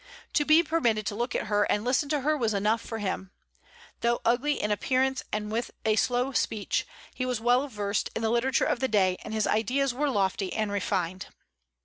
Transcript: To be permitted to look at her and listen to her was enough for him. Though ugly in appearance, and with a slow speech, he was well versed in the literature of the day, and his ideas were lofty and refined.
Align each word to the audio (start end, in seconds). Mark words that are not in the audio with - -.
To 0.33 0.45
be 0.45 0.63
permitted 0.63 1.05
to 1.05 1.15
look 1.15 1.35
at 1.35 1.45
her 1.45 1.63
and 1.65 1.83
listen 1.85 2.09
to 2.09 2.21
her 2.21 2.35
was 2.35 2.55
enough 2.55 2.81
for 2.81 2.97
him. 2.97 3.29
Though 3.99 4.19
ugly 4.25 4.59
in 4.59 4.71
appearance, 4.71 5.21
and 5.31 5.51
with 5.51 5.69
a 5.85 5.95
slow 5.95 6.31
speech, 6.31 6.87
he 7.13 7.23
was 7.23 7.39
well 7.39 7.67
versed 7.67 8.09
in 8.15 8.23
the 8.23 8.31
literature 8.31 8.65
of 8.65 8.79
the 8.79 8.87
day, 8.87 9.17
and 9.23 9.31
his 9.31 9.45
ideas 9.45 9.93
were 9.93 10.09
lofty 10.09 10.53
and 10.53 10.71
refined. 10.71 11.27